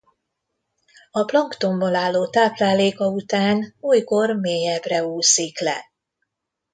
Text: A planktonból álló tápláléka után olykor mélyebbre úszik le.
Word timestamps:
A 1.11 1.23
planktonból 1.25 1.95
álló 1.95 2.27
tápláléka 2.27 3.07
után 3.07 3.73
olykor 3.81 4.35
mélyebbre 4.35 5.05
úszik 5.05 5.59
le. 5.59 5.91